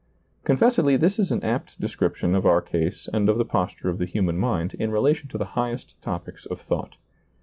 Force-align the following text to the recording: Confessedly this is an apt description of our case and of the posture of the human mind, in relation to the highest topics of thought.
Confessedly 0.45 0.97
this 0.97 1.19
is 1.19 1.31
an 1.31 1.43
apt 1.43 1.79
description 1.79 2.33
of 2.33 2.43
our 2.43 2.59
case 2.59 3.07
and 3.13 3.29
of 3.29 3.37
the 3.37 3.45
posture 3.45 3.87
of 3.87 3.99
the 3.99 4.07
human 4.07 4.39
mind, 4.39 4.73
in 4.79 4.89
relation 4.89 5.29
to 5.29 5.37
the 5.37 5.45
highest 5.53 6.01
topics 6.01 6.47
of 6.47 6.59
thought. 6.59 6.95